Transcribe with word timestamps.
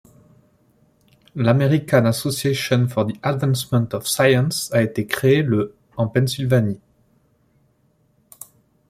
L'American 1.35 2.07
Association 2.07 2.87
for 2.87 3.05
the 3.05 3.19
Advancement 3.21 3.93
of 3.93 4.07
Science 4.07 4.71
a 4.73 4.81
été 4.81 5.05
créée 5.05 5.43
le 5.43 5.75
en 5.95 6.07
Pennsylvanie. 6.07 6.81